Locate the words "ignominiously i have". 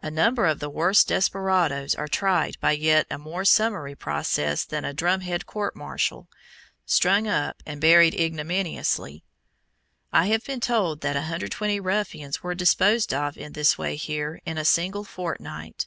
8.14-10.44